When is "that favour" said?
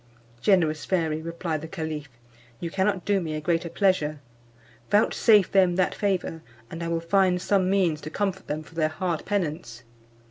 5.75-6.41